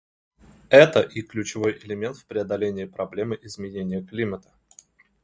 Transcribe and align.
Это 0.69 1.01
и 1.01 1.21
ключевой 1.21 1.73
элемент 1.77 2.17
в 2.17 2.25
преодолении 2.25 2.85
проблемы 2.85 3.37
изменения 3.43 4.01
климата. 4.01 4.51